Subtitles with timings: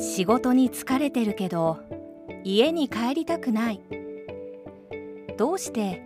[0.00, 1.78] 仕事に疲れてるけど
[2.42, 3.80] 家に帰りたくない。
[5.36, 6.02] どうして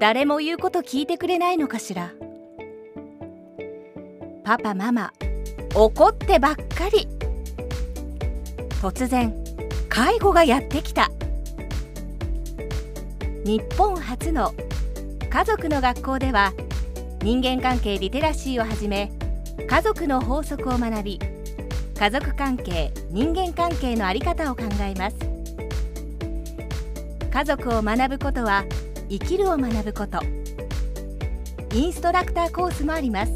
[0.00, 2.12] 誰も言うこと聞いてくれないのかしら。
[4.42, 5.12] パパママ
[5.76, 7.06] 怒ってばっかり。
[8.82, 9.32] 突然
[9.88, 11.08] 介護がやってきた。
[13.44, 14.52] 日本初の
[15.30, 16.52] 家族の学校では
[17.22, 19.12] 人間関係リテラシーをはじめ
[19.68, 21.20] 家族の法則を学び
[22.00, 25.16] 家族関係人間関係の在り方を考えます。
[27.30, 28.64] 家族を学ぶことは
[29.10, 30.18] 生きるを学ぶこと。
[31.74, 33.32] インストラクターコースもあります。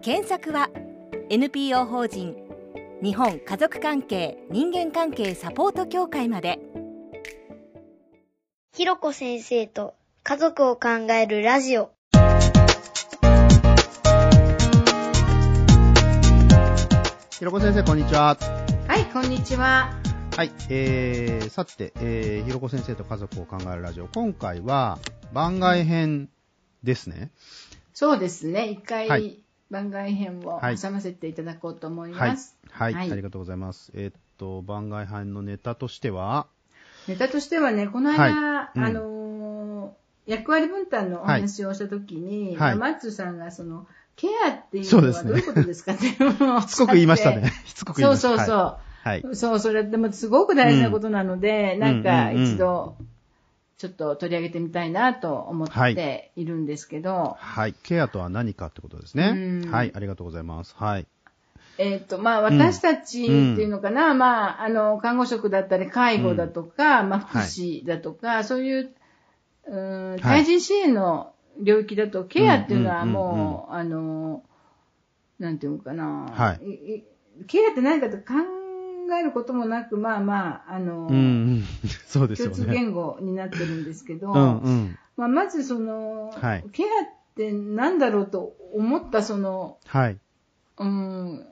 [0.00, 0.70] 検索は
[1.28, 2.36] NPO 法人
[3.02, 6.60] 日本家族関係人間関係サポート協会まで。
[8.76, 11.93] ひろこ先生と家族を考えるラジオ。
[17.44, 18.38] ひろこ先生、こんにちは。
[18.88, 19.92] はい、こんにちは。
[20.34, 24.08] はい、えー、さて、えー、ひろこ先生と家族を考えるラジオ。
[24.08, 24.98] 今回は、
[25.34, 26.30] 番外編
[26.82, 27.30] ですね。
[27.92, 32.56] そうですね、一回、はい番外編をはい挟ませていただこうと思いはいます。。
[32.70, 33.92] はい、はいありがとうございます。
[33.94, 36.46] えーっと、番外編のネタとしては、
[37.08, 39.14] ネタとしてはね、この間、はいうんあのー
[40.26, 47.52] 役割分担のお話をしたときに、はいマッツーさんがその、ケアっていうのはどういうことですかっていうのをしつこく言いましたね。
[47.66, 48.46] しつこく言いそうました。
[48.46, 48.56] そうそう。
[48.56, 49.22] はい。
[49.22, 49.36] はい。
[49.36, 52.96] そう、それでもすごく大事なことなので、んなんかうんうんうん一度、
[53.76, 57.74] ちょっと取り上げてみたいなと思っているんですけど、はい。
[57.82, 59.32] ケアとは何かってことですね
[59.64, 59.68] う。
[59.68, 59.92] んはい。
[59.94, 60.74] ありがとうございます。
[60.78, 61.06] はい。
[61.76, 68.94] えっ、と、まあ、私たちっていうのかな、まあ、あの、看護職だったり、介護だとか、まあ、福祉だとか、そういう、
[69.66, 74.42] うん、対人支援の領域だと、ケアっていうのはもう、あの、
[75.38, 77.04] なんていうのかな、はいい
[77.46, 78.24] ケアって何かと考
[79.18, 81.62] えることもなく、まあまあ、あの、うん、うん。
[82.06, 82.74] そうですよ共通ね。
[82.74, 84.98] 言語になってるんですけど、うん、うん。
[85.16, 90.18] まあ、まずその、はいケアって何だろうと思ったその、はい。
[90.78, 91.46] うん、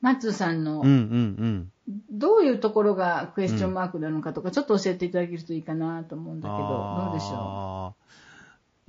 [0.00, 1.72] マッツーさんのうん、うん、うん。
[2.10, 6.68] どういうところがクエスチョンマークなのかとか、ちょっと教えていただけるといいかなと思うんだけど、
[7.04, 8.19] どうでしょょう？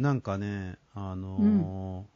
[0.01, 2.11] なんかね、あのー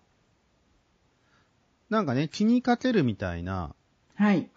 [1.88, 3.76] なんかね、気にかけるみたいな
[4.20, 4.24] う。
[4.24, 4.50] はい。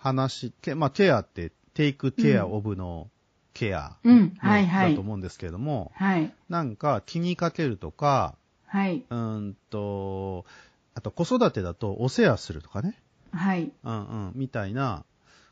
[0.75, 3.11] まあ、ケアって、テイクケアオブの
[3.53, 6.33] ケア、うんだと思うんですけれども、はい。
[6.49, 8.35] なんか気にかけるとか、
[8.67, 9.05] はい。
[9.11, 10.47] うーんと、
[10.95, 12.99] あと子育てだとお世話するとかね、
[13.33, 13.71] はい。
[13.85, 15.05] うんうん、みたいな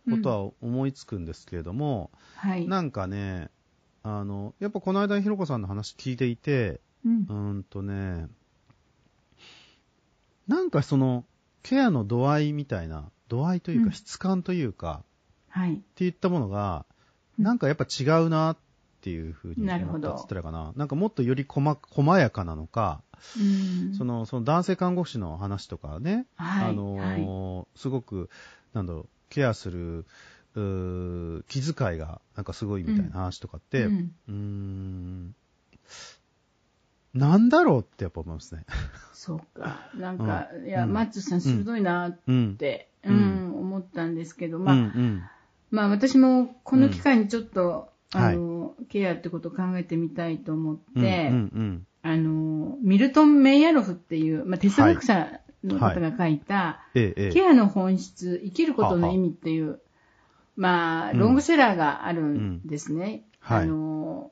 [0.08, 2.66] ことは思いつくんですけれども、はい。
[2.66, 3.50] なんかね、
[4.02, 7.32] あの、やっぱこの間ひろこさんの話聞いていて、うんう。
[7.32, 8.26] ーんとね、
[10.48, 11.24] なんかその、
[11.62, 15.02] ケアの度合いみたいな、度合いといううんか質感というか、
[15.48, 15.74] はい。
[15.74, 16.96] っていったものが、うん
[17.44, 18.56] なんかやっぱ違うなっ
[19.02, 20.72] ていうふうに思ったっつったらいいかな。
[20.74, 23.02] なんかもっとより細細やかなのか、
[23.38, 26.70] うんその、その男性看護師の話とかね、はい。
[26.70, 28.30] あのーすごく、
[28.72, 30.06] なんだろう、ケアする、
[31.48, 35.34] 気遣いがなんかすごいみたいな話とかって、ううんーん、
[37.16, 38.64] なんだろうってやっぱ思いますね。
[39.12, 39.90] そうか。
[39.96, 42.56] なんか、いや、うんマッツーさん鋭いなっうん。
[42.56, 44.92] て、ううんん、思ったんですけど、まあ。
[45.70, 51.32] まあ私もこの機会にちょっと、うんあの、ケアってことを考えてみたいと思って、
[52.02, 56.80] あの、ミルトン・メイヤロフっていう、まあ、哲学者の方が書いた。
[56.94, 59.80] ケアの本質、生きることの意味っていう、
[60.54, 63.24] まあ、うんロングセラーがあるんですね。
[63.40, 64.30] はいあの、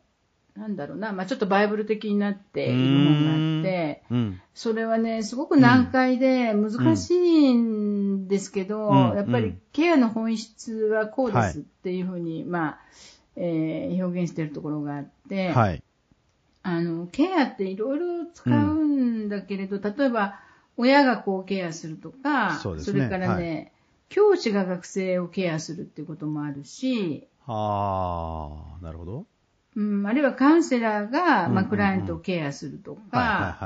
[0.57, 4.41] なんだろうな、まあ、ちょっとバイブル的になっている本があって、うん。
[4.55, 8.97] それはね、すごく難解で難しいんですけど、うん。
[9.17, 12.79] やっぱりケアの本質はこうではいすっていうふうに、まあ、
[13.37, 15.83] えー表現しているところがあって、はい。
[16.63, 20.41] あの、ケアっていろいろ使うんだけれど、例えば、
[20.77, 22.83] 親がこうケアするとか、そね。
[22.93, 23.73] れからね、
[24.09, 29.27] 教師が学生をケアするっていうこともあるし、ああ、なるほど。
[29.77, 33.59] うん、あるいはカウンセラーが、まあ、クライアントをケアするとか。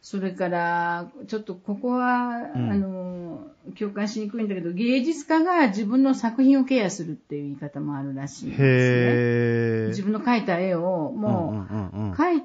[0.00, 3.46] それから、ちょっとここは、うんあの、
[3.78, 9.88] 共感しにくいんだけど、芸術家が自分の作品をケアするっていう言い方もあるらしいんですね。
[9.90, 12.42] 自分の描いた絵を、もう、描い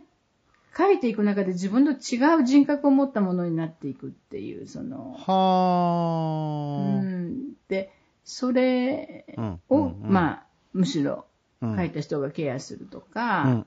[0.77, 7.01] 描いていく中で自分の違う人格を持ったものになっていくっていう、その、うはあ。
[7.01, 7.91] ん、で、
[8.23, 10.43] それうんを、うんうんまあ、
[10.73, 11.25] むしろ
[11.61, 13.63] うん描いた人がケアするとうんか、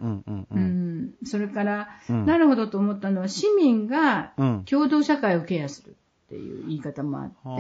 [1.25, 4.65] それから、うんなるほどと思ったのは、市民がうん。
[4.65, 5.95] 共同社会をケアするっ
[6.31, 7.53] っていう言い方もあって、あ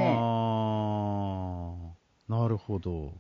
[2.31, 3.13] あ、なるほど。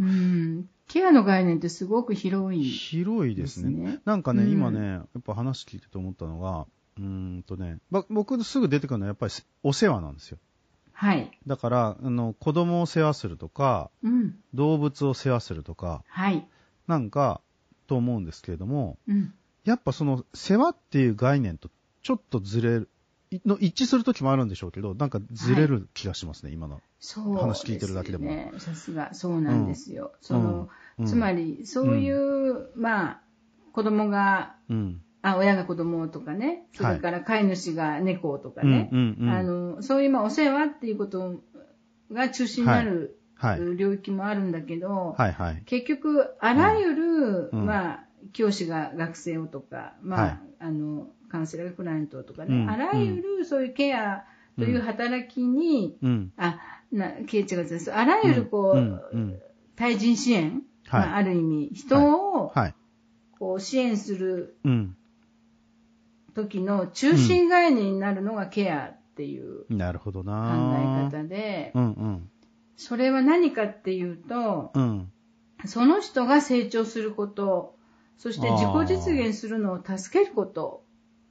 [0.00, 2.64] うん、ケアの概念ってすごく広い。
[2.64, 3.98] 広いですね。
[4.06, 6.66] なんかね、うん今ね、やっぱ話聞いてて思ったのが、
[6.96, 9.32] うーんとね、ば僕すぐ出てくるのはやっぱり
[9.62, 10.38] お世話なんですよ。
[10.96, 11.30] はい。
[11.46, 14.34] だから、あの、子供を世話するとか、うん。
[14.54, 16.48] 動物を世話するとか、はい。
[16.86, 17.42] なんか、
[17.86, 19.34] と思うんですけれども、うん。
[19.64, 21.68] やっぱその、世話っていう概念と
[22.02, 22.88] ちょっとずれる、
[23.30, 26.80] いの一致するときもあるんでしょうけど、なんかずれる気がしますね、今の。
[26.98, 28.52] そう話聞いてるだけでもね。
[28.56, 30.12] さすが、そうなんですよ。
[30.22, 33.22] その、うんつまり、そういう、まあ、
[33.74, 35.02] 子供が、うん。
[35.26, 41.40] あ、親が子供とかね、それから飼い主が猫とかね、あの、そういう、まあ、お世話っていうこと
[42.12, 43.76] が中心になる、はい。
[43.76, 45.62] 領域もあるんだけど、はいはい。
[45.66, 47.66] 結局、あらゆる、うん。
[47.66, 50.38] まあ、教師が学生をとか、まあ、はい。
[50.60, 52.70] あの、カウンセラーがクライアントとかね、うん。
[52.70, 54.24] あらゆるそういうケア
[54.56, 56.32] という働きに、うん。
[56.36, 56.60] あ、
[56.92, 57.92] な、ケイチがです。
[57.92, 59.02] あらゆるこう、
[59.74, 61.00] 対人支援、はい。
[61.00, 62.74] まあ、ある意味、人を、はい。
[63.38, 64.96] こう支援するうん。
[66.36, 72.30] 時の中心概念になるのがケアっていう考なえ方で、うんうん。
[72.76, 75.10] それは何かっていうと、うん。
[75.64, 77.78] その人が成長すること、
[78.18, 80.84] そして自己実現するのを助けること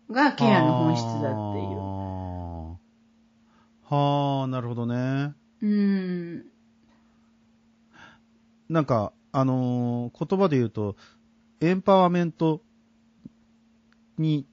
[0.10, 1.36] がケアの本質だっていう。
[3.88, 5.36] はあ、なるほどね。
[5.62, 6.46] うん。
[8.68, 10.96] なんか、あのー言葉で言うと、
[11.62, 12.63] エンパワーメント
[14.18, 14.48] に、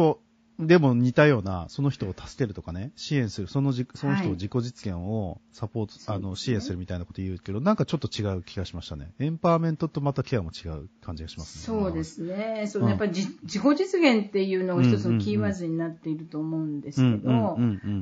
[0.00, 0.20] と、
[0.58, 9.12] でも似たような、その人を助けるとかね、支援する、そのじその人をはい自己実現をサポート、あの、そうですね支援するみたいなこと言うけど、なんかちょっと違う気がしましたね。
[9.18, 11.78] エンパワーメントとまたケアも違う感じがしますね。
[11.78, 12.04] そうで。
[12.04, 12.66] すね。
[12.66, 17.56] そのうんやっぱりじ自己実現っていうのが一つのキーワードになっていると思うんですけど。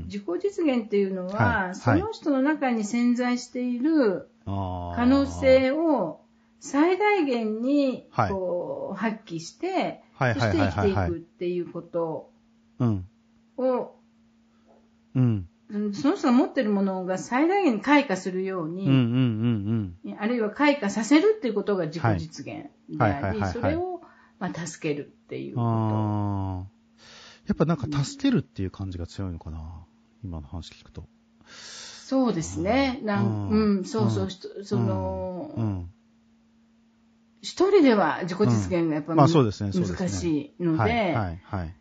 [0.07, 6.21] 自己実現っていうのは、はいその人の中に潜在している可能性を
[6.59, 12.31] 最大限にはいこう発揮して、そしてはいはいはいはいはい生きていくっていうこと
[12.81, 13.07] うん。
[13.57, 13.95] を、
[15.15, 15.49] うん。
[15.71, 20.19] うんその人が持っているものが最大限に開花するように、うんうんうんうん。
[20.19, 24.01] あるいは開花させるっていうことが自己実現であり、はいそれを、
[24.39, 26.79] まあ、助けるっていうこああ。
[27.47, 29.85] やっぱなんか助けるっていう感じが強いのかな。
[30.25, 31.03] 今の話聞くと。
[31.03, 31.09] と。
[32.09, 33.01] そうですね。
[33.03, 35.91] なんうんうん、そうそうその、うん。
[37.41, 39.99] 一人では自己実現がやっぱ、まあそうですね、そうですね。
[39.99, 41.75] 難しいので、はい、はい、はい。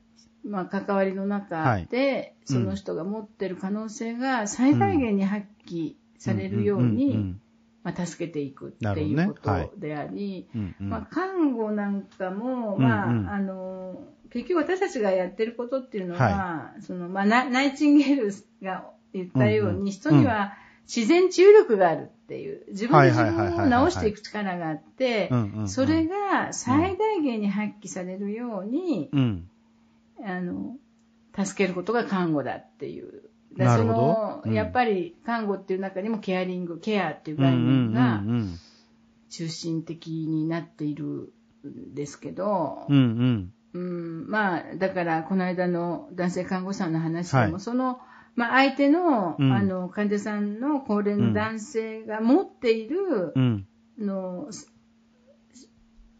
[0.48, 7.42] まあ、関わりの中で、うんその人が持ってる可能性が最大限に発揮されるよううんに、うん。
[7.83, 10.89] まあ、助けていくっていうことであり、うんうん。
[10.89, 13.30] まあ、看護なんかも、うんまあ、うん。
[13.30, 18.33] あの、結局私たちがやってることっていうのは、その、まあ、ナナイチンゲール
[18.65, 19.92] が言ったように、うんうん。
[19.92, 20.53] 人には
[20.88, 25.30] 自然治癒力があるっていう、自分で自分を治していく力があって
[25.66, 29.50] それが最大限に発揮されるように、うん。
[30.24, 30.78] あの、
[31.38, 33.30] 助けることが看護だっていう。
[33.57, 33.94] そなるほど。
[33.95, 34.54] の、うん。
[34.54, 38.57] やっぱり看護っていう中にもケアリング、ケアっていう概念がうん
[39.30, 41.34] 中心的になっている
[41.66, 43.51] んですけど、うん、
[44.28, 47.60] まあ、だから、この間の男性看護師さんの話でも、はい。
[47.60, 48.00] その、
[48.38, 53.67] まあ、相手の、うんあの、患者さんの高齢の男性が持っている、うん。
[53.98, 54.72] の、す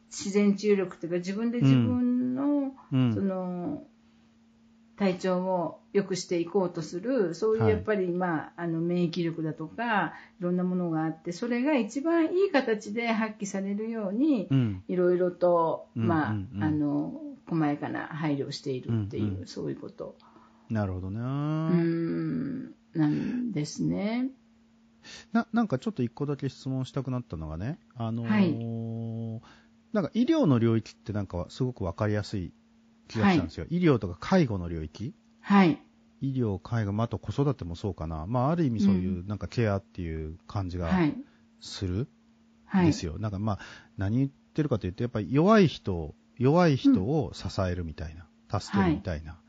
[0.10, 3.14] 自然治癒力というか、自分で自分の、うん。
[3.14, 3.84] その、
[4.98, 14.84] 体調を良くしていこうとする、そういうはいやっぱり、まあ、あの、免疫力だとか、いろんなものがあって、それが一番いい形で発揮されるように、うん。
[14.88, 20.16] いろいろと、うんまあ、あの、細やかな配慮をしているっていう、そういうこと、
[20.70, 21.20] なるほどね。
[21.20, 24.32] うーん、なんですね。
[25.32, 29.42] な、なんかちょっと一個だけ質問したくなったのがね、あのーはい
[29.94, 32.54] なんか医療の領域ってなんかすごくわかりやすい
[33.08, 33.66] 気がしたんですよ。
[33.70, 35.82] 医療とか介護の領域はい。
[36.22, 38.28] 医療、介護、まあ、あと子育てもそうかな。
[38.28, 41.16] まあ、ある意味そういうなんかケアっていう感じがはい。
[41.62, 42.10] する
[42.66, 42.88] はい。
[42.88, 43.18] ですよ。
[43.18, 43.60] なんかまあ、
[43.98, 49.40] 何言ってるかというと、やっぱり弱い人、弱い人を支えるみたいな、助けるみたいな、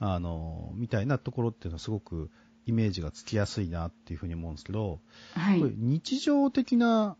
[0.00, 2.30] あの、みたいなところっていうのはすごく
[2.66, 5.00] イメージがつきやすいなっていうふうに思うんですけど、
[5.34, 5.62] はい。
[5.76, 7.16] 日常的な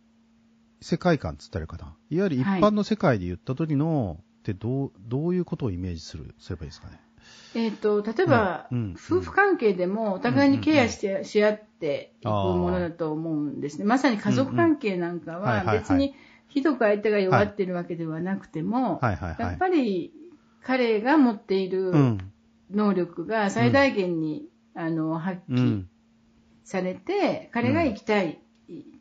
[0.80, 1.96] 世界観っつったらいいかな。
[2.10, 7.00] いわゆる一般の世界で言った時の、ってどう、どういうことをイメージする、すればいいですかね。
[7.54, 13.84] えっ、と、例えば、うんうん夫婦関係でもお互いにケアして、し合っていくものだと思うんですね。
[13.84, 16.14] まさに家族関係なんかうんうんはいはいはいは別に
[16.48, 19.40] ひどく相手が弱ってるわけではなくても、はいはいはい。
[19.40, 20.12] やっぱり
[20.62, 22.32] 彼が持っているうん。
[22.70, 25.88] 能力が最大限に、あの、発揮うん。
[26.64, 28.42] されて、彼が生きたい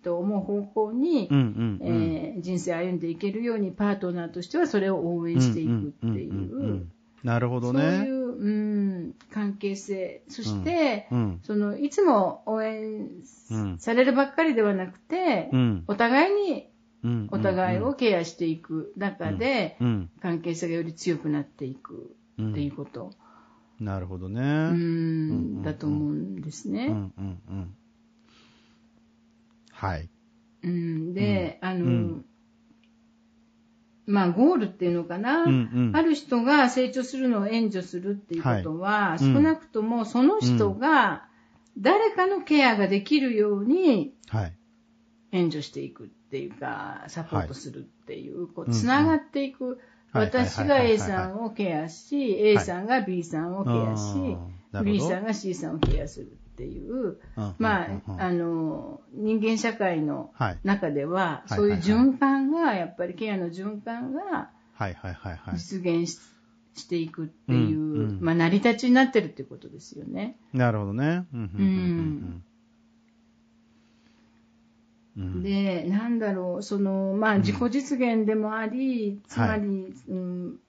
[0.03, 1.37] と思う方向に、うん。
[1.37, 1.79] うん。
[1.81, 2.13] うん。
[2.13, 6.91] えー人生歩んでいけるようにパートナーとしてはそれを応援していくっていんんんう、ん
[7.23, 8.07] なるほどそういね。
[8.09, 8.49] う、う
[9.09, 10.23] ん、関係性。
[10.29, 11.39] そして、うん。
[11.43, 13.09] その、いつも応援
[13.51, 15.83] うんされるばっかりではなくて、うん。
[15.87, 16.69] お互いに
[17.03, 17.27] うん。
[17.31, 20.09] お互いをケアしていく中で、うん。
[20.21, 22.51] 関係性がより強くなっていくうん。
[22.51, 23.11] っていうこと、
[23.79, 24.41] なるほどね。
[24.41, 26.87] ううんん、だと思うんですね。
[26.87, 27.13] うん。
[27.17, 27.41] うん。
[27.49, 27.75] うん。
[29.71, 30.09] はい。
[30.63, 32.25] うん、で、あの、うん
[34.07, 35.51] まあ、ゴールっていうのかな、うん。
[35.51, 35.91] うん。
[35.93, 41.27] ある人が成長するのを援助するっていうことは、少なくともその人が
[41.77, 44.53] 誰かのケアができるようにはい。
[45.33, 49.79] 援助していくっていうか、サポートするっていう、こうんう、つながっていく。
[50.11, 57.87] はい私が A さんをケアし、A さんが B さんをケアし、B さんが C さんをケアするっていう、うんまあ、
[58.17, 60.57] あの、人間社会のはい。
[60.63, 64.49] 中では、はいそういう循環が、やっぱりケアの循環が。
[65.53, 66.19] 実現し
[66.77, 70.37] していくっていう、まあ、成り立ちになってるっていうことですよね。
[70.53, 71.25] なるほどね。
[71.33, 72.43] うん
[75.17, 75.23] うん。
[75.23, 75.43] うんうんうん。
[75.43, 80.59] で、なんだろう、その、まあ、自己実現でもあり、つまり、うん、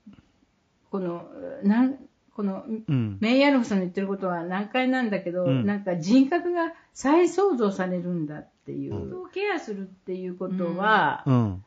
[0.91, 1.29] この、
[1.63, 1.97] なん、
[2.35, 3.19] この、うん。
[3.21, 5.67] メイヤルフさんの言ってることは難解なんだけど、うん。
[5.67, 9.09] なんか人格が再創造されるんだっていう、うん。
[9.09, 11.65] 人をケアするっていうことは、うん。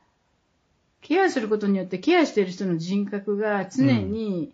[1.01, 4.53] ケアすることによってケアしている人の人格が常に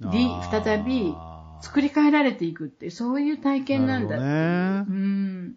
[0.00, 1.14] リあー再び
[1.62, 5.54] 作り変えられていくっていう、そういう体験なんだっていう、なるほどうん、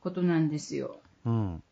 [0.00, 1.01] ことなんですよ。
[1.24, 1.62] うん。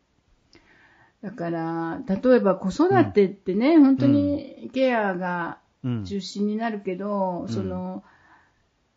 [1.21, 6.05] だから、例えば子育てってね、本当にケアがうん。
[6.05, 8.03] 中心になるけど、んその、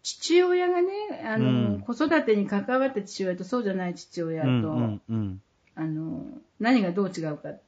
[0.03, 0.91] 父親がね、
[1.25, 5.43] あの、うん子育てに関わった父親とそうじゃない父親と、うんうんうん
[5.77, 6.27] あの、
[6.61, 7.61] 何がどう違うかっ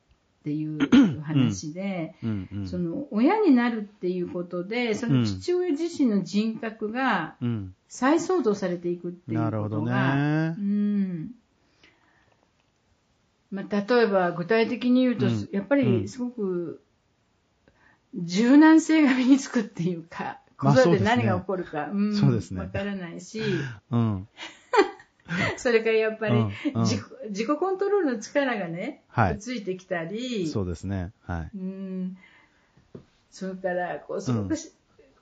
[0.45, 0.79] ていう
[1.23, 2.69] 話で、うんうん。
[2.69, 7.75] その、親になるっていうことで、その父親自身の人格がうん。
[7.89, 10.17] 再創造されていくっていうなるほどことが、
[10.51, 10.61] ねう。
[10.61, 11.31] ん。
[13.57, 15.49] まあ、例えば具体的に言うと、うん。
[15.51, 16.03] やっぱうん。
[16.03, 16.83] りすごく
[18.15, 22.15] 柔軟性が身につくっていうか、子育て何が起こるか、うん。
[22.15, 22.61] そうですね。
[22.61, 23.41] わからないし、
[23.91, 24.29] うん。
[25.57, 26.53] それからやっぱりうん。
[26.75, 26.83] うん。
[26.83, 29.39] 自己自己コントロールの力がね、はい。
[29.39, 31.13] ついてきたり、そうですね。
[31.23, 31.57] はい。
[31.57, 32.19] うん。
[33.31, 34.71] それからこうすごくし、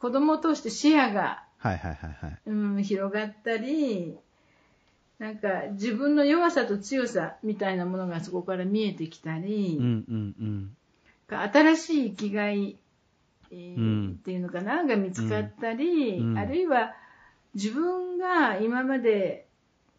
[0.01, 2.39] 子供を通して視野が、はいはいはいはい。
[2.47, 4.19] うん、広がったり、
[5.19, 10.77] なんか自分の弱さと強さみたいなものがそこから見えてきたり、うんうんうん。
[11.29, 12.77] 新しい生きがい、
[13.51, 16.95] えーうんっていうのかなが見つかったり、うんあるいは
[17.55, 19.47] 自分が今まで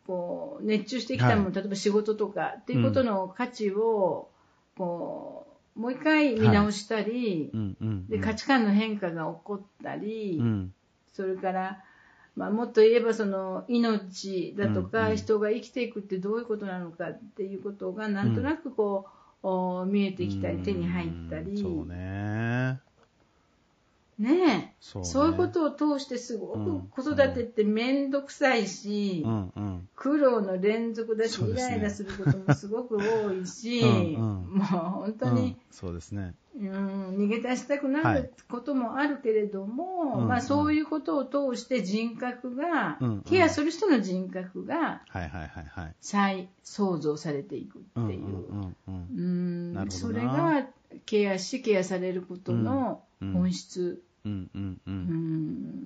[0.05, 4.29] こう熱中してきたもの、はい例えば仕事とかっていうことの価値を
[4.77, 8.07] こうもう一回見直したり、うんうん。
[8.07, 10.73] で価値観の変化が起こったり、うん。
[11.11, 11.83] それから、
[12.35, 19.07] まあ、もっと言えばその命だとか、人が生きていくってどういうことなのかっていうことがなんとなくこ
[19.41, 22.79] う、お見えてきたり手に入ったり、うんそうね。
[24.17, 24.75] ねえ。
[24.79, 25.09] そうね。
[25.09, 29.89] そういうことを通してすごうんく子育てって面倒くさいし、うんうん。
[29.95, 34.57] 苦労の連続だし、イライラすることもすごく多いし、うんうん。
[34.57, 35.35] もう本当うん。
[35.35, 36.33] に、そうですね。
[36.57, 45.95] うん、逃げ出したくなはいることもあるけれども、うんまあそういうことを通して人格が、うんうんケアする人の人格がはいはいはいはい。
[45.99, 49.91] 再創造されていくっていう。
[49.91, 50.65] それが
[51.05, 54.89] ケアし、ケアされることのうん本質、うんうんう。
[54.89, 54.95] うん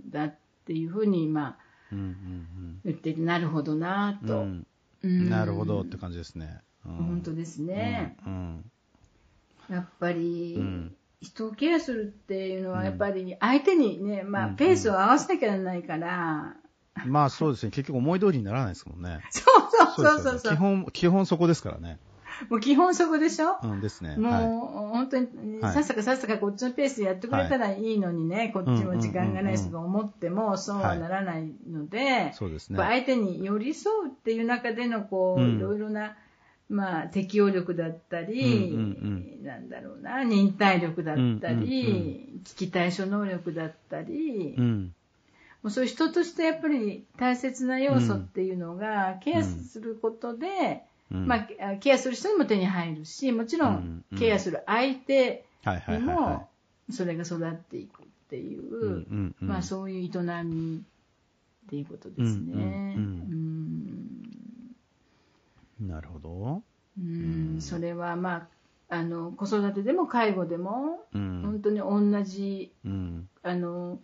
[0.07, 0.35] んだっ
[0.65, 1.57] ていうふうに今
[1.91, 4.27] うんうん言ってなるほどなうん。
[4.27, 4.39] と。
[4.41, 4.65] うん
[5.01, 6.59] うんなるほどって感じですね。
[6.85, 8.17] うん本当ですね。
[8.25, 8.71] うん
[9.69, 16.55] やっぱり、うん人をケアするっていうのうんはやっぱり相手にね、まあうんペースを合わせなきゃならないから、
[17.05, 17.11] うん。
[17.11, 17.71] まあそうですね。
[17.71, 19.19] 結局思い通りにならないですもんね。
[19.29, 21.99] そうそうそうそうそうね基本、基本そこですからね。
[22.47, 24.15] もう基本そこでしょ、うんですね。
[24.15, 24.43] もう、はい。
[24.45, 32.77] 本当に、はいさっさかさっさかこっちのペースでやってくれたらいいのにね、こっちも時間がないしとか思ってもそうはならないので、そうですね。
[32.77, 36.15] 相手に寄り添うっていう中でのこう、うんいろいろな、
[36.69, 38.77] まあ、適応力だったり、
[39.43, 44.93] なんだろうな、忍耐力だったり、危機対処能力だったり、うん。
[45.63, 51.25] もうそういう人としてやっぱり大切な要素っていうのが、ケアすることで、うん。
[51.25, 55.43] まあ、ケアする人にも手に入るし、もちろうんケアする相手
[55.87, 56.47] にも
[56.91, 60.83] それが育っていくっていう、まあそういう営み
[61.65, 62.93] っていうことですね。
[62.97, 63.03] うん。
[63.03, 63.88] うん
[65.79, 66.63] なるほど。
[66.97, 68.47] うんうんそれはま
[68.89, 71.41] あ、あの、子育てでも介護でも、うん。
[71.43, 73.29] 本当に同じ、うん。
[73.43, 73.99] あの、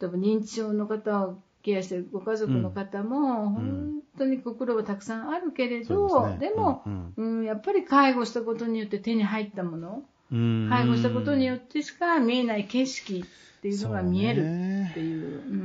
[0.00, 15.56] 例えば認知症の方をケアしてるご家族の方も、本当にご苦労はたくさんあるけれど、そうででも、うんうん、やっぱり介護したことによって手に入ったもの、うん介護したことによってしか見えない景色っていうのが見えるってういう、う、ん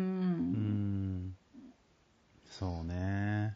[1.30, 1.36] ん。
[2.50, 3.56] そうね。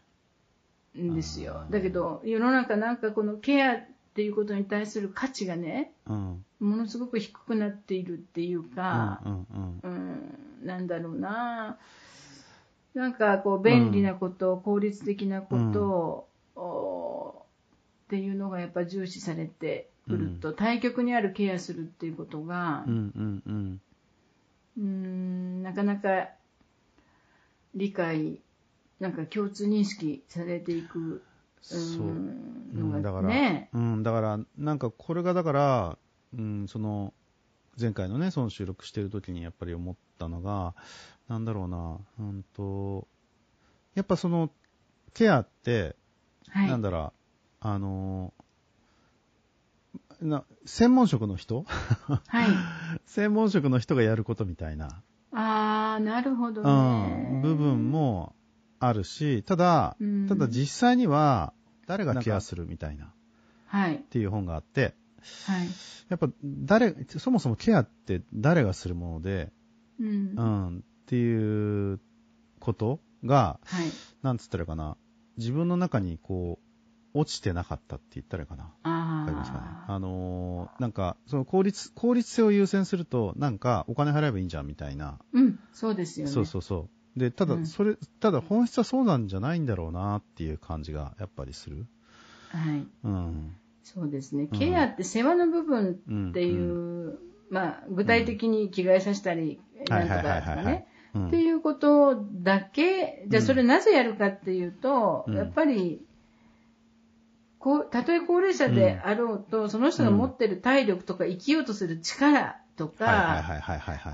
[0.98, 1.64] んですよ。
[1.70, 3.84] だけど、世の中なんかこのケアっ
[4.14, 6.44] ていうことに対する価値がね、うん。
[6.60, 11.78] ものすごく低くなっているっていうか、うんうんうん、なんだろうな。
[12.94, 26.28] なんかこう便利なこと、効率的なこと、おっていうのがやっぱ重視されてくると、対極にあるケアするっていうことがうん、なかなか
[27.74, 28.38] 理解、
[29.02, 31.22] なんか共通認識されていく、うん
[31.60, 32.78] そう。
[32.78, 33.68] のがうんだから、ね。
[33.72, 35.98] うん、だから、なんかこれがだから、
[36.38, 37.12] うん、その、
[37.80, 40.74] 前回のね、その収録してる時にやっぱり思ったのが、
[41.26, 43.08] なんだろうな、うんと、
[43.96, 44.52] やっぱその、
[45.14, 45.96] ケアって、
[46.48, 46.68] はい。
[46.68, 47.12] なんだろう、
[47.58, 48.32] あの、
[50.20, 51.64] な、専門職の人？
[52.28, 52.48] はい。
[53.06, 57.38] 専門職の人がやることみたいな、ああ、なるほどうね。
[57.38, 58.36] ん、部分も
[58.84, 61.52] あるし、ただうん、ただ実際には、
[61.86, 63.08] 誰がケアするみたいな、っ
[63.66, 64.04] はい。
[64.10, 64.94] ていう本があって、
[65.46, 65.68] はい。
[66.08, 69.52] やっぱ誰、そもそもケアって誰がするもので、
[70.00, 70.34] うん。
[70.36, 72.00] うはん、っていう
[72.60, 73.66] ことが、い。
[74.22, 74.96] なんつったらいいかな、
[75.36, 76.58] 自分の中にこ
[77.14, 78.72] う、落ちてなかったって言ったらいいかな。
[78.82, 79.64] あわかりますかね。
[79.86, 79.94] あ。
[79.94, 85.18] あのーなんか、その効率、効率性を優先すると、なんか、お金払えばいいんじゃんみたいな。
[85.32, 86.32] うん、そうですよね。
[86.32, 87.01] そうそうそう。
[87.16, 91.86] で、ただ、うんそれ、ただ本質はそうなんじゃないんだろうなっていう感じが、やっぱりする。
[92.48, 92.86] はい。
[93.04, 93.56] うん。
[93.82, 94.48] そうですね。
[94.50, 96.30] うんケアって世話の部分うん。
[96.30, 97.18] っていう、
[97.50, 100.86] まあ、具体的に着替えさせたり、なんとかとかはいはいはいはいはいね。
[101.14, 106.06] うんっていうことだけ、じゃあそれなぜやるかっていうと、うんやっぱり、
[107.58, 113.42] こう、たとえ高齢者であろうと、その人が持ってる体力とか生きようとする力とか。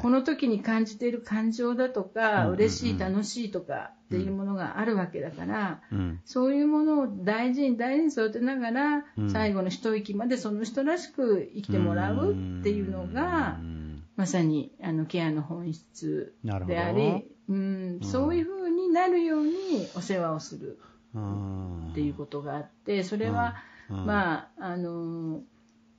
[0.03, 6.21] この時に感じている感情だとか、うん嬉しい、うん楽しいとかっていうものがあるわけだから、うん。
[6.25, 9.31] そういうものを大事に大事に育てながら、うん。
[9.31, 14.03] 最後の一息までその人らしく生きてもらうっていうのが、うん。
[14.17, 16.35] まさにあのケアの本質。
[16.43, 20.79] であり、うん、そういうふうになるようにお世話をする
[21.15, 21.91] うん。
[21.93, 23.57] っていうことがあって、それは、
[23.91, 24.07] うん。
[24.07, 25.43] まあ、あの、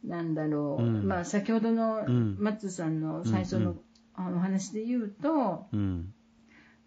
[0.03, 1.07] なんだろう、うん。
[1.07, 2.37] まあ、先ほどのうん。
[2.39, 3.75] 松さんの最初の、
[4.17, 6.13] お話で言うと、うん。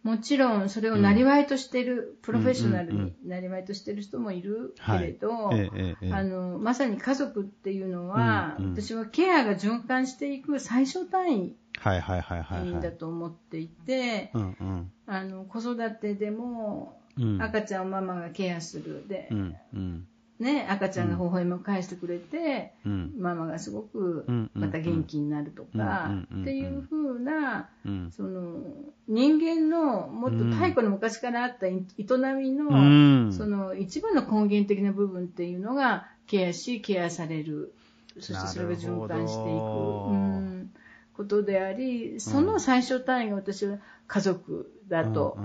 [0.03, 6.12] もちろんそれをなりわいとしてる、プロフェッショナルになりわいとしてる人もいるけれど、ええええええ。
[6.12, 8.72] あのまさに家族っていうのは、うんうん。
[8.72, 12.83] 私はケアが循環していく最小単位はいはいはいはいはい。
[12.83, 17.42] だと思っていて、子育てでもうん。
[17.42, 20.07] 赤ちゃんをママがケアするで、うんうん。
[20.42, 23.12] ね、赤ちゃんが微笑みを返してくれて、うん。
[23.18, 28.11] ママがすごくまた元気になるとかっていう風なうん。
[28.11, 28.62] その
[29.09, 33.33] 人間のもっと太古の昔からあった営みの、うん。
[33.33, 37.74] その一番の根源的な部分っていうのがケアしケアされる。
[38.20, 40.70] そしてそれが循環していく、うん、
[41.14, 45.38] ことでありその最小単位が私は家族だと。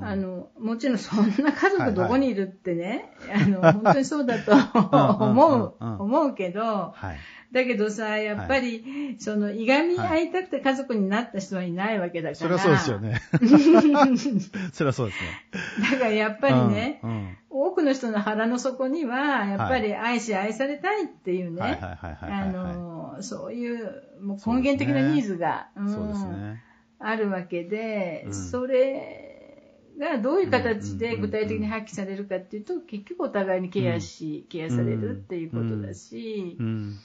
[0.00, 7.18] あのもちろんそんな家族どこにいるってね、あの本当にそうだとうん思う思うけどはい。
[7.52, 13.20] だけどさやっぱり、そのいがみ合いたくて家族になった人はいないわけだから、それはそうですよね。
[14.72, 15.90] それはそうですね。
[15.90, 22.52] だからやっぱりね、うんうん多くの人の腹の底には、やっぱり愛し愛されたいっていうね、はいはいはいはいあはいはい。
[22.52, 26.62] の、そういうもう根源的なニーズが、そうですんね。
[27.04, 28.34] あるわけで、うん。
[28.34, 36.98] それがどういう形でうん具体的に発揮されるかっていうと、結局お互いにケアし、ケアされるっていうことだし、うん。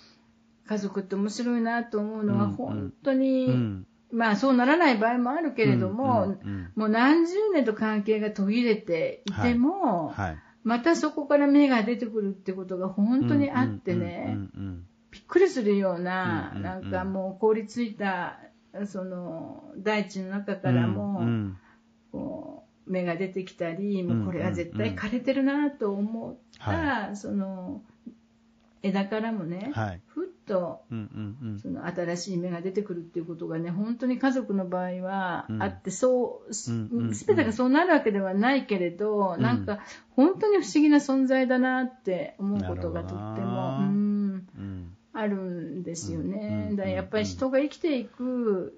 [0.68, 3.88] 家族って面白いなと思うのは、うん本当に、うん。
[4.12, 6.38] まあそうならない場合もあるけれども、
[6.76, 10.38] もう何十年と関係が途切れていても、はい。
[10.64, 14.38] またそこから芽が出てくるってことが本当にあってね、
[15.12, 18.40] びっくりするような、なんかもう凍りついた、
[18.86, 21.58] その大地の中うんからも、うんうん。
[22.12, 27.82] こう芽が出てきたり、もうこれは絶対枯れてるなと思った、はその
[28.84, 30.02] 枝からもね、はい。
[30.08, 30.84] ふっと、
[31.62, 35.62] その新しい芽が出てくるっていうことがね、本当に家族の場合はうん。
[35.64, 37.16] あって、そう、すうんうんうん。
[37.16, 39.66] すべてがそうなるわけではないけれど、うんなん。
[39.66, 39.80] か
[40.12, 44.07] 本当に不思議な存在だなって思うことがとっても、うん
[45.20, 46.68] あるんですよね。
[46.70, 48.74] うんだからやっぱり人が生きていく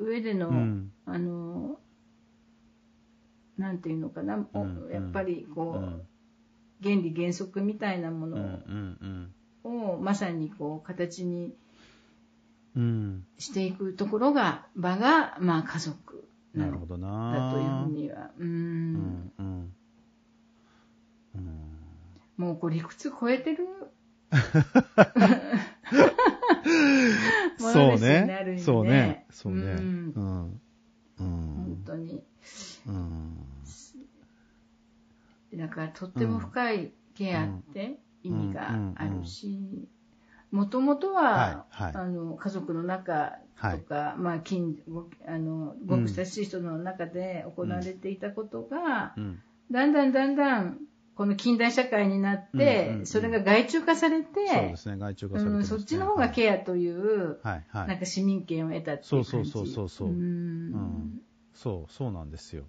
[0.00, 0.92] 上での、うん。
[1.06, 1.78] あの、
[3.56, 4.92] なんていうのかな、うんうん。
[4.92, 6.02] やっぱりこう、うん。
[6.82, 11.54] 原理原則みたいなものんをまさにこう形に
[12.74, 13.24] うん。
[13.38, 19.72] していくところが場がまあ家族なのなるほどだなというふうにはううんんうん。
[21.36, 21.42] うん。
[22.36, 23.64] もうこう理屈超えてる？
[27.58, 28.58] そうね。
[28.58, 29.26] そうね。
[29.30, 29.60] そうね。
[29.60, 30.12] うん。
[30.14, 30.62] うん。
[31.18, 32.22] う本ん当に。
[32.86, 33.36] うん。
[35.54, 39.86] だからとっても深いケアって意味があるし
[40.50, 41.92] もともとは、はいはい。
[41.94, 49.42] あの家族の中とか、まあ、近ごあのごく親しい人の中で行われていたことが、うん。
[49.70, 50.78] だんだんだんだん
[51.14, 53.06] この近代社会になって、うんうんうん。
[53.06, 57.88] それが外注化されて、そうですね外注化されてうん、そっちの方がケアという、はいはい。
[57.88, 59.30] なんか市民権を得たっていう感じ。
[59.30, 60.08] そうそうそうそうそう。
[60.08, 60.14] うん。
[60.14, 61.20] うん。
[61.52, 62.64] そうそうなんですよ。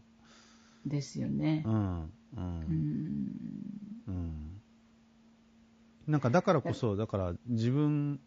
[0.86, 1.64] ですよね。
[1.66, 1.70] う。
[1.70, 2.42] んううん。
[2.42, 3.32] ん
[4.08, 4.62] うん。
[6.08, 8.20] なんかだからこそ、だから自分、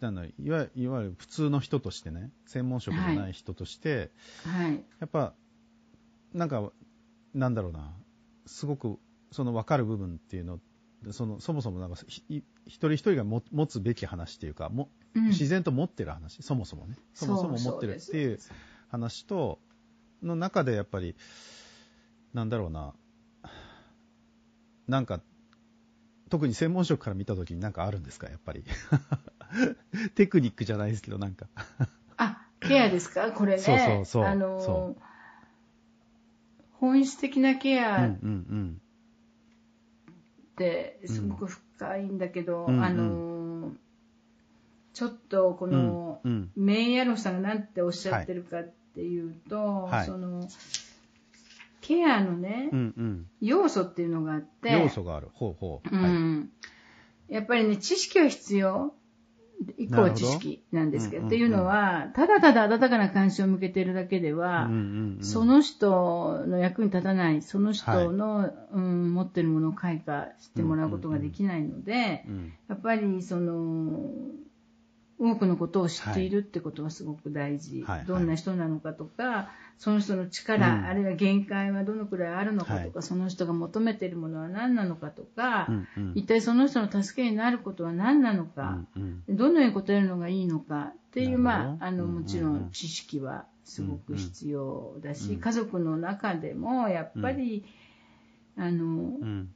[0.00, 4.10] なんだいわいわゆる普通の人としてね、専門職じゃない人として、
[4.44, 4.84] はい。
[5.00, 5.32] やっぱ、
[6.34, 6.70] なんか、
[7.32, 7.94] なんだろうな、
[8.44, 8.98] すごく
[9.30, 10.60] その分かる部分っていうの、
[11.10, 12.32] そのそもそもなんか一
[12.66, 15.24] 人一人がも持つべき話っていうか、もうん。
[15.28, 18.38] 自然と持ってる話、そもそもね、そもそも持ってるっていう
[18.88, 19.58] 話と、
[20.22, 21.14] の中でやっぱり、
[22.32, 22.94] なんだろうな、
[24.88, 25.20] なんか、
[26.28, 28.64] 特に専門職から見たときになんかあるんですか、やっぱり。
[30.16, 31.46] テクニックじゃないですけど、なんか。
[32.16, 33.32] あ、ケアですか？
[33.32, 33.58] これね。
[33.58, 34.24] そうそうそう。
[34.24, 34.96] あのそ
[36.72, 38.80] 本質的なケうんうアっん
[40.56, 43.72] てすごく深いんだけど、うんうんあの、
[44.92, 45.72] ちょっとこうん。
[45.72, 50.48] の、うんうんメイヤロさんが何ておっしゃってるかっていうと、はいその、
[51.82, 53.26] ケアのね、うんうん。
[53.40, 55.28] 要素っていうのがあって、要素がある。
[55.34, 55.88] ほうほう。
[55.94, 56.10] うはい。
[56.10, 56.50] ん、
[57.28, 58.94] やっぱりね、知識は必要。
[59.78, 65.24] 一個は知識なんですけど、どっていうのは、ただただ温かな関心を向けているだけでは、うんうんうん。
[65.24, 72.52] その人の役に立たない、その人の、うん、持ってるものを開花してもらうことができないので、うん。
[72.68, 74.10] やっぱりその、
[75.18, 77.82] 多くのことを知っているってことはすごく大事。
[77.82, 78.06] はいはい。
[78.06, 79.48] どんな人なのかとか、
[79.78, 80.84] その人の力、うん。
[80.84, 86.12] あるいは限界はどのくらいあるのかとか、はその人が求めているものは何なのかとか、うんうん。
[86.14, 89.36] 一体その人の助けになることは何なのか、うんうん。
[89.36, 92.22] どのように答えるのがいいのかっていう、まあ、あの、うんうんうん。
[92.22, 97.64] もちろん知識はすごく必要だし、うん家族の中でもやっぱり、
[98.56, 99.50] あの、うん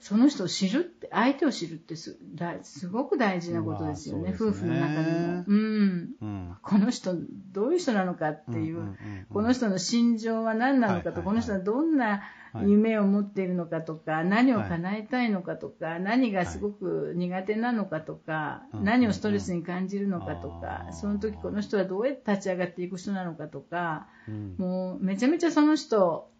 [0.00, 4.36] その人を知るって、相手を知るってすだすごく大事なことですよね、ね。
[4.38, 5.44] 夫婦の中でも。
[5.46, 6.10] うん。
[6.20, 6.56] うん。
[6.62, 7.14] この人、
[7.52, 8.94] どういう人なのかっていう、うんうんうん
[9.30, 11.24] この人の心情は何なのかと、はいはいはい。
[11.24, 12.70] この人はどんなはい。
[12.70, 24.54] 夢を持っているのかとか、何を叶えたいのかとか、何がすごく苦手なのかとか、うん何をストレスに感じるのかとあか、ーその時この人はどうやって立ち上がっていく人なのかとか、うん。
[24.56, 26.30] もうめちゃめちゃその人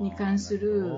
[0.00, 0.90] に関する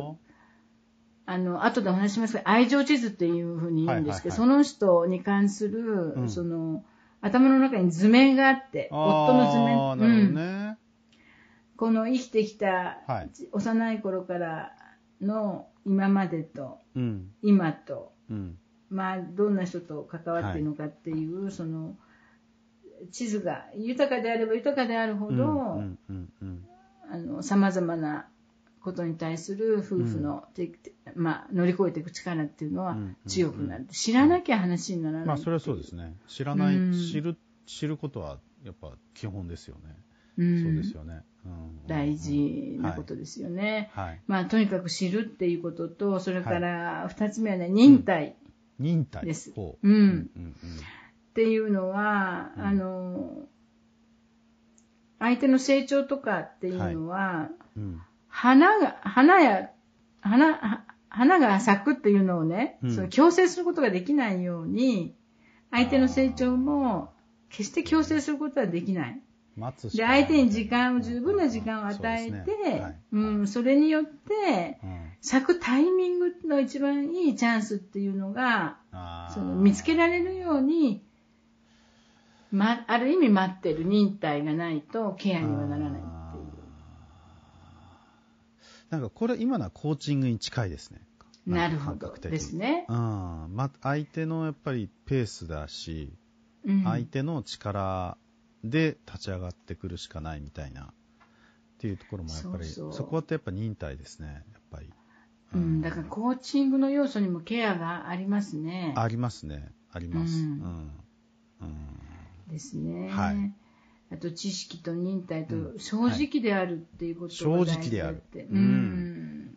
[1.26, 6.28] あの、後でお話ししますが、愛情地図っていうふうに言うんですけど、はいはいその人に関する、うん。
[6.28, 6.84] その、
[7.22, 10.34] 頭の中に図面があって、ど夫の図面、あーなるほどうん。
[10.34, 10.78] ね。
[11.76, 13.30] この生きてきた、はい。
[13.52, 14.72] 幼い頃から
[15.22, 17.30] の今までと、うん。
[17.42, 18.58] 今と、うん。
[18.90, 21.96] まあ、どんな人と関わっているのかっていう、その、
[23.10, 26.64] 地図が豊かであれば豊かであるほど、うんうんうんうん。
[27.10, 28.28] あの、様々な
[28.84, 30.70] ことに対する夫婦の、て
[31.14, 33.16] まあ、乗り越えていく力っていうのはうん。
[33.26, 33.86] 強くなる。
[33.90, 35.26] 知らなきゃ話にならない。
[35.26, 36.14] まあそれはそうですね。
[36.28, 36.92] 知らない、うん。
[36.92, 39.96] 知る知ることはやっぱ基本ですよね。
[40.36, 40.62] うん。
[40.62, 41.22] そうですよね。
[41.46, 41.86] うん。
[41.86, 43.90] 大事なことですよね。
[43.94, 44.20] はい。
[44.26, 48.36] まあ、とにかく知るっていうことと、それから二つ目はね、忍耐
[48.78, 49.24] 忍耐。
[49.24, 49.54] ですっ
[51.32, 52.64] ていうのは、うん。
[52.64, 53.48] あの、
[55.20, 58.02] 相手の成長とかっていうのは、うんうん
[58.34, 59.70] 花が、花や、
[60.20, 62.94] 花、は花が咲くっていうのをね、うん。
[62.94, 65.14] その強制することができないように、
[65.70, 67.12] 相手の成長も
[67.48, 69.20] 決して強制することはできない。
[69.94, 72.96] で、相手に時間を、十分な時間を与えて、ねはい。
[73.12, 75.12] うん、それによって、うん。
[75.20, 78.78] 咲くタイミングの一番いいチャンスっていうのが、
[79.32, 81.04] その見つけられるように、
[82.50, 86.13] ま、ある意味待ってる忍耐がないとケアにはならない。
[88.94, 91.00] なんかこれ今のはコーチングに近いですね。
[91.46, 92.86] なるほどですね。
[92.88, 92.96] うん。
[92.96, 96.12] ま、相手のやっぱりペースだし、
[96.64, 98.16] うん相手の力
[98.62, 100.86] で立ち上がってくるしかないみたいな、っ
[101.78, 104.90] ていうところもやっぱり、そこってやっぱ忍耐ですね、やっぱり。
[105.54, 108.94] うん、だからコーチングの要素にもケアがありますね。
[108.96, 109.72] ありますね。
[109.92, 110.38] あります。
[110.38, 110.90] ううんん。
[111.60, 111.88] うん。
[112.48, 113.10] ですね。
[113.10, 113.63] はい
[114.12, 117.80] あと知識と忍耐とうん正直であるっていうことが大事だって。
[117.80, 119.54] 正直であるううんん。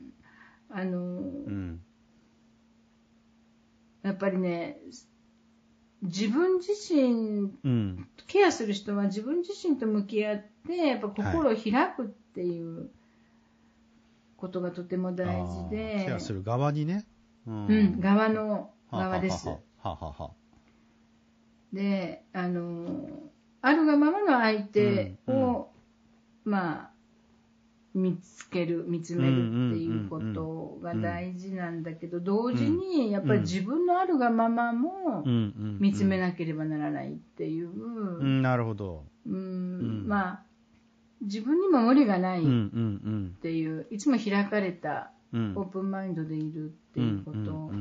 [0.70, 1.80] あの、うん。
[4.04, 4.80] やっぱりね、
[6.02, 8.08] 自分自身、うん。
[8.28, 12.90] ケアする人は自分自身と向き合って、やっぱ心を開くっていう
[14.38, 17.06] ことがとても大事あーで、ケアする側にね。
[17.48, 19.48] ううん、側の側です。
[19.48, 20.32] ははははは
[21.74, 23.27] で、あの、
[23.62, 25.70] あるがままの相手を、
[26.46, 26.92] まあ、
[27.94, 39.04] 見つける、見つめるっていうことが大事なんだけど、同時にやっぱり自分のあるがままもうんうん見つめなければならないっていう、ううんん、なるほど。
[39.28, 40.08] んん。
[40.08, 40.44] まあ、
[41.22, 43.38] 自分にも無理がないっうんうん。
[43.42, 45.42] ていう、いつも開かれたうん。
[45.42, 47.72] うんオープンマインドでいるっていうこと。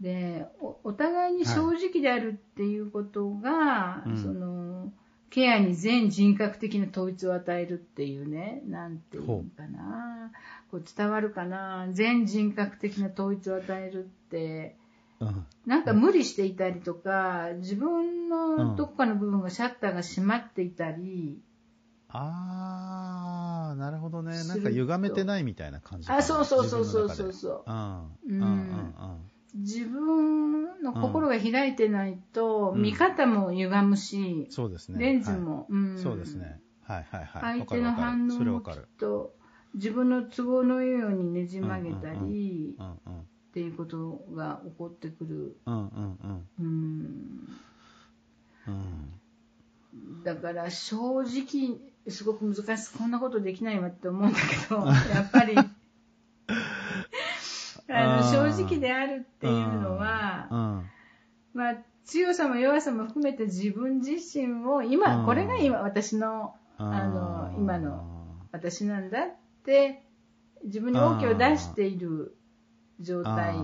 [0.00, 4.22] うんうんでおお互いに正直であるっていうことが、うん。
[4.22, 4.92] その
[5.30, 10.32] ケアに全人格的な統一を与えるっていうねなんていうのかな。
[10.70, 11.88] こう伝わるかな。
[11.90, 14.76] 全人格的な統一を与えるって。
[15.20, 15.46] うん。
[15.66, 21.40] なんか無理していたりとか自分のどこかの部分がシャッターが閉まっていたり、
[22.10, 24.44] あー、なるほどね。
[24.44, 26.12] なんか歪めてないみたいな感じ。
[26.12, 27.26] あそうそうそうそうそう。
[27.28, 27.74] 自そううん。
[28.28, 28.40] うん。
[28.40, 28.48] うん。
[28.48, 28.94] うん
[29.54, 34.98] 自分の心が開いてないと、うん見方も歪むしうん。、そうですね。
[34.98, 36.60] レンズも、うはいんそうですね。
[36.82, 37.58] はいはいはい。
[37.60, 38.74] 相手の反応もきっ。
[38.98, 39.34] と
[39.74, 43.20] 自分の都合のようにねじ曲げたりうんうんうん。
[43.20, 45.56] っていうことが起こってくる。
[45.66, 47.58] うんうんうんうん
[48.66, 49.12] うん。
[50.24, 55.54] だから正直すごく難しいこんなことできないわって思うんだけどやっぱり
[57.88, 60.90] あの正直であるっていうのは、うん。
[61.52, 69.24] まあ、強さも弱さも含めて自分自身を今、うんこれが今私のあの今の私なんだっ
[69.64, 70.02] て
[70.64, 72.36] 自分に OK を出している
[73.00, 73.54] 状態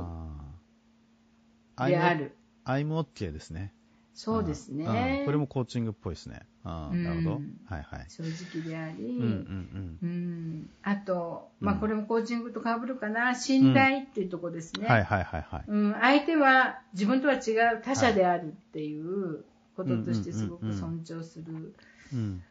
[1.89, 2.37] である。
[2.65, 3.75] I'm OK ですね。
[4.15, 5.23] そうですうんね。
[5.25, 6.43] これもコーチングっぽいですね。
[6.63, 7.31] あなるほど。
[7.67, 8.07] はいはい。
[8.09, 14.87] 正直であり、うんうんうんあと、まあ、うんこれもコーチングと被るかな、信頼っていうところですね。
[14.87, 15.65] はいはいはいはい。
[15.67, 19.45] うん、相手は自分とは違う他者であるっていう
[19.77, 21.75] こととしてすごく尊重する。
[22.13, 22.43] うん。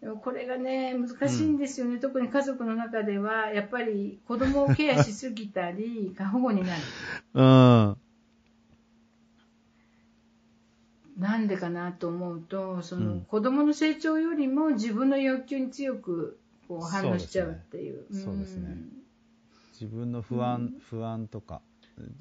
[0.00, 6.82] でもこれがね、難しいんですよね、特に家族の中では、やっぱり子供をケアしすぎたり、 過保護になる。
[7.34, 7.96] うん。
[11.20, 13.20] なんでかなと思うと、そのうん。
[13.20, 18.06] 子供の成長よりも自分の欲求に強くこう反応しちゃうっていう。
[18.10, 18.70] そうですね。
[18.70, 18.88] ん。
[19.72, 21.60] 自分の不安、不安とか、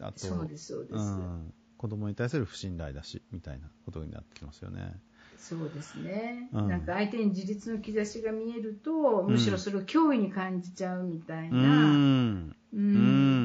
[0.02, 0.94] あと、そうです、そうです。
[0.94, 4.94] うん、子供に対する不信頼だし、みたいなことになってきますよね。
[5.38, 6.68] そうですね、うん。
[6.68, 12.56] なんか相手に自立の兆しが見えると、むしろそれを脅威に感じちゃうみたいうな、ん。
[12.74, 13.39] ううんん。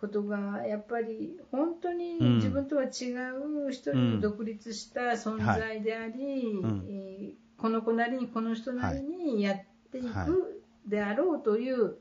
[0.00, 11.96] ことがやっぱり本当にうん自分とは違う一人の独立した存在であり、この子なりにこの人なりにやっていはいくであろうという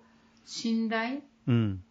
[0.45, 1.83] 信頼、うん。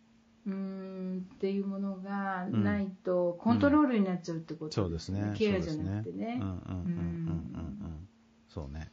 [1.34, 5.34] っていうものがないとコントロールになっちゃうってことそうですね。
[5.36, 6.16] ケアじゃなくてね。
[6.16, 8.08] そうねうんうんうんうんうんうん。
[8.48, 8.92] そうね。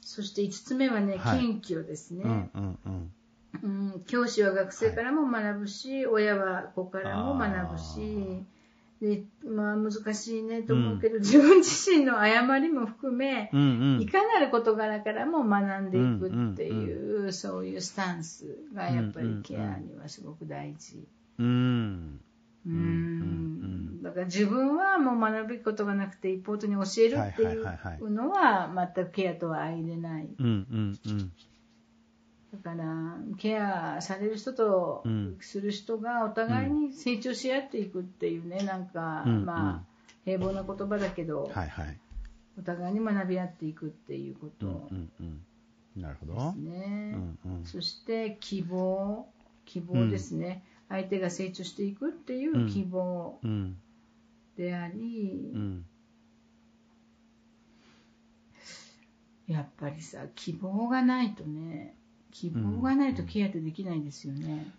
[0.00, 2.22] そして5つ目はね、はい謙虚ですね。
[2.24, 2.28] う
[2.60, 3.12] んうん
[3.62, 3.92] うん。
[3.94, 8.44] うん、教師は学生からも学ぶし、親は子からも学ぶし、
[9.00, 14.00] でまあ、難しいねと思うけど、自分自身の誤りも含め、うんうん。
[14.00, 21.06] いかなる事柄からも学んでいくっていう、そういうスタンスがやっぱりケアにはすごく大事。
[21.38, 22.20] うん。
[22.66, 30.28] うんうんだから自分はもう学ぶことがなくて一方的に教えるっていはいはいはいはうのは全くケアとは相入れない。
[30.38, 31.32] うんうんうん。
[32.62, 41.98] だからケアされる人とうんする人がお互いに成長し合っていくっていうねなんか、うんまあ平凡な言葉だけど、はいはい。
[42.58, 44.72] お互いに学び合っていくっていうこと、うん
[45.20, 45.40] うん
[45.96, 46.02] うん。
[46.02, 46.54] なるほど。
[47.64, 49.28] そして希望、
[49.64, 53.76] 希望ですね、相手が成長していくっていう希望うん。
[54.56, 55.86] であり、うん。
[59.46, 61.94] やっぱりさ、希望がないとね、
[62.38, 64.70] 希望がないとケアってできないですよね。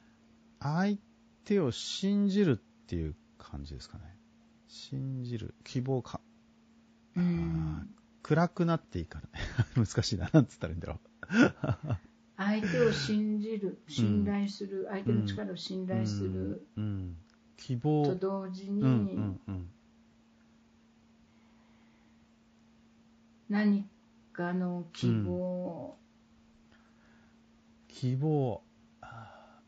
[0.59, 0.99] 相
[1.43, 4.03] 手を信じるっていう感じですかね。
[4.67, 5.55] 信じる。
[5.63, 6.21] 希望か。
[7.15, 7.89] うん
[8.21, 9.21] 暗くなっていか
[9.73, 9.85] ない。
[9.87, 10.29] 難しいな。
[10.31, 10.99] なんつったらいいんだろ
[12.37, 15.87] 相手を信じる、信頼する、相手の力を信う。
[15.87, 16.83] 頼するうん。
[16.83, 17.17] うん
[17.57, 18.05] 希望。
[18.05, 19.69] と同時に、うんうんうん。
[23.49, 23.89] 何
[24.31, 25.97] かの希望、
[27.99, 28.61] 希望。
[29.01, 29.59] あ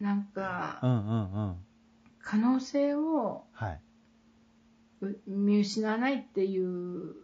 [0.00, 1.56] なんーかうんうんうん。
[2.20, 3.80] 可能性をはい。
[5.02, 7.16] う見失わないっていう、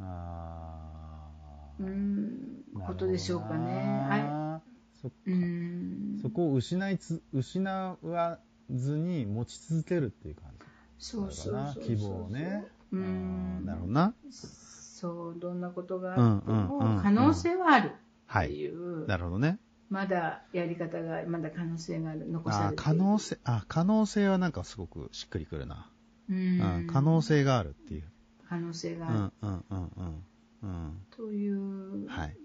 [0.00, 1.30] あ
[1.78, 4.08] うーん、なるほどなことでしょうかね。
[4.10, 4.60] あ
[5.00, 10.64] そうんそこを失いつ失わずに持ち続けるっていう感じ。
[10.98, 11.84] そうそうそうそう。
[11.84, 12.79] 希望をね。
[12.92, 13.64] うん。
[13.64, 14.14] なるほどな。
[14.30, 17.92] そう、どんなことがあっても可能性はある
[18.26, 18.46] はい。
[18.46, 19.58] っていう、なるほどね。
[19.88, 25.90] まだやり方が、まだ可能性がある、残されている可能性、あ、可能性はなんかすごくしっくりくるな。
[26.28, 26.38] ううん
[26.84, 28.04] ん、可能性があるっていう。
[28.48, 30.24] 可能性があるうん、うん、うん、うん。
[30.62, 31.06] うん。
[31.10, 32.36] というはい。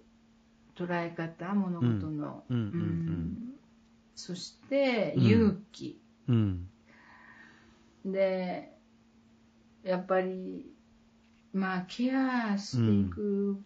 [0.75, 2.43] 捉え方、物事の。
[2.49, 3.55] うんうんうん
[4.15, 6.01] そして、うん勇気。
[6.29, 6.69] うん。
[8.05, 8.74] で、
[9.85, 10.65] やっぱり、
[11.53, 13.63] まあ、ケアしていく、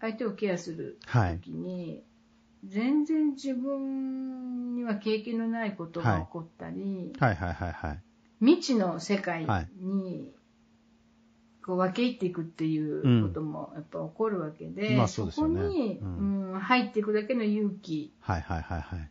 [0.00, 1.38] 相手をケアするはい。
[1.38, 2.02] 時に、
[2.64, 7.34] 全然自分には経験のないことが起こったり、はい。
[7.36, 7.52] はい。
[7.52, 7.72] はい。
[7.72, 8.00] はい。
[8.40, 9.68] 未知の世界はい。
[9.76, 10.34] に、
[11.62, 18.40] こう分け入っていくっていうこともやっぱ起こるわけで、まあそこに、ううん入っていくだけの勇気はい。
[18.40, 18.62] はい。
[18.62, 18.80] はい。
[18.80, 19.10] はい。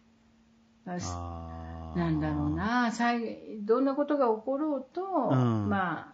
[1.97, 2.51] なんだろう。
[2.51, 6.13] な、最どんなことが起ころうと、うんまあ、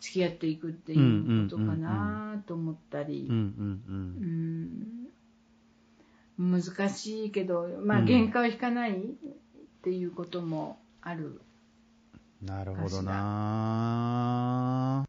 [0.00, 3.30] 付き合っていくっていうことかなと思ったり、
[6.38, 8.94] 難しいけど、まあ、うん限界を引かないっ
[9.82, 11.42] ていうこともある。
[12.42, 12.48] うん。
[12.48, 15.04] なるほどな